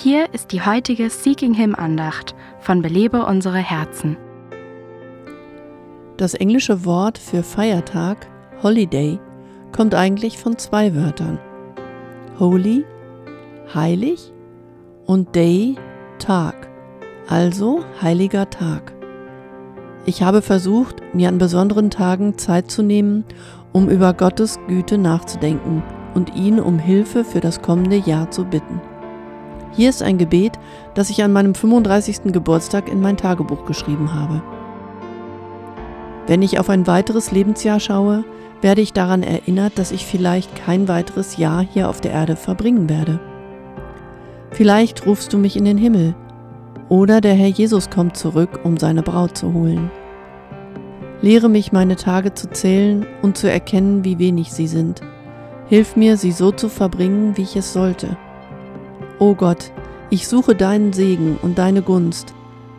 Hier 0.00 0.32
ist 0.32 0.52
die 0.52 0.64
heutige 0.64 1.10
Seeking 1.10 1.54
Him 1.54 1.74
Andacht 1.74 2.36
von 2.60 2.82
Belebe 2.82 3.26
unsere 3.26 3.58
Herzen. 3.58 4.16
Das 6.16 6.34
englische 6.34 6.84
Wort 6.84 7.18
für 7.18 7.42
Feiertag, 7.42 8.28
Holiday, 8.62 9.18
kommt 9.72 9.96
eigentlich 9.96 10.38
von 10.38 10.56
zwei 10.56 10.94
Wörtern. 10.94 11.40
Holy, 12.38 12.84
heilig 13.74 14.32
und 15.04 15.34
Day, 15.34 15.74
Tag, 16.20 16.68
also 17.26 17.84
heiliger 18.00 18.48
Tag. 18.50 18.94
Ich 20.06 20.22
habe 20.22 20.42
versucht, 20.42 21.02
mir 21.12 21.28
an 21.28 21.38
besonderen 21.38 21.90
Tagen 21.90 22.38
Zeit 22.38 22.70
zu 22.70 22.84
nehmen, 22.84 23.24
um 23.72 23.88
über 23.88 24.14
Gottes 24.14 24.60
Güte 24.68 24.96
nachzudenken 24.96 25.82
und 26.14 26.36
ihn 26.36 26.60
um 26.60 26.78
Hilfe 26.78 27.24
für 27.24 27.40
das 27.40 27.62
kommende 27.62 27.96
Jahr 27.96 28.30
zu 28.30 28.44
bitten. 28.44 28.80
Hier 29.72 29.90
ist 29.90 30.02
ein 30.02 30.18
Gebet, 30.18 30.58
das 30.94 31.10
ich 31.10 31.22
an 31.22 31.32
meinem 31.32 31.54
35. 31.54 32.32
Geburtstag 32.32 32.88
in 32.88 33.00
mein 33.00 33.16
Tagebuch 33.16 33.64
geschrieben 33.64 34.14
habe. 34.14 34.42
Wenn 36.26 36.42
ich 36.42 36.58
auf 36.58 36.68
ein 36.68 36.86
weiteres 36.86 37.30
Lebensjahr 37.30 37.80
schaue, 37.80 38.24
werde 38.60 38.80
ich 38.80 38.92
daran 38.92 39.22
erinnert, 39.22 39.78
dass 39.78 39.92
ich 39.92 40.04
vielleicht 40.04 40.54
kein 40.56 40.88
weiteres 40.88 41.36
Jahr 41.36 41.62
hier 41.62 41.88
auf 41.88 42.00
der 42.00 42.12
Erde 42.12 42.36
verbringen 42.36 42.88
werde. 42.88 43.20
Vielleicht 44.50 45.06
rufst 45.06 45.32
du 45.32 45.38
mich 45.38 45.56
in 45.56 45.64
den 45.64 45.78
Himmel 45.78 46.14
oder 46.88 47.20
der 47.20 47.34
Herr 47.34 47.48
Jesus 47.48 47.90
kommt 47.90 48.16
zurück, 48.16 48.60
um 48.64 48.76
seine 48.78 49.02
Braut 49.02 49.36
zu 49.36 49.52
holen. 49.52 49.90
Lehre 51.20 51.48
mich, 51.48 51.72
meine 51.72 51.96
Tage 51.96 52.34
zu 52.34 52.50
zählen 52.50 53.06
und 53.22 53.36
zu 53.36 53.50
erkennen, 53.50 54.04
wie 54.04 54.18
wenig 54.18 54.52
sie 54.52 54.68
sind. 54.68 55.00
Hilf 55.68 55.96
mir, 55.96 56.16
sie 56.16 56.32
so 56.32 56.52
zu 56.52 56.68
verbringen, 56.68 57.36
wie 57.36 57.42
ich 57.42 57.56
es 57.56 57.72
sollte. 57.72 58.16
O 59.18 59.34
Gott, 59.34 59.72
ich 60.10 60.28
suche 60.28 60.54
deinen 60.54 60.92
Segen 60.92 61.38
und 61.42 61.58
deine 61.58 61.82
Gunst, 61.82 62.34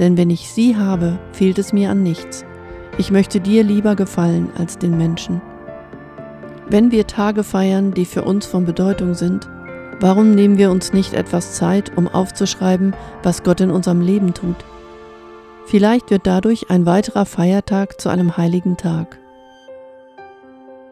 denn 0.00 0.16
wenn 0.16 0.30
ich 0.30 0.50
sie 0.50 0.76
habe, 0.76 1.18
fehlt 1.32 1.58
es 1.58 1.72
mir 1.72 1.90
an 1.90 2.02
nichts. 2.02 2.44
Ich 2.98 3.12
möchte 3.12 3.40
dir 3.40 3.62
lieber 3.62 3.94
gefallen 3.94 4.50
als 4.58 4.78
den 4.78 4.96
Menschen. 4.96 5.40
Wenn 6.68 6.90
wir 6.90 7.06
Tage 7.06 7.44
feiern, 7.44 7.92
die 7.92 8.04
für 8.04 8.22
uns 8.22 8.46
von 8.46 8.64
Bedeutung 8.64 9.14
sind, 9.14 9.48
warum 10.00 10.34
nehmen 10.34 10.58
wir 10.58 10.72
uns 10.72 10.92
nicht 10.92 11.14
etwas 11.14 11.54
Zeit, 11.54 11.96
um 11.96 12.08
aufzuschreiben, 12.08 12.94
was 13.22 13.44
Gott 13.44 13.60
in 13.60 13.70
unserem 13.70 14.00
Leben 14.00 14.34
tut? 14.34 14.56
Vielleicht 15.66 16.10
wird 16.10 16.26
dadurch 16.26 16.68
ein 16.68 16.84
weiterer 16.84 17.26
Feiertag 17.26 18.00
zu 18.00 18.08
einem 18.08 18.36
heiligen 18.36 18.76
Tag. 18.76 19.18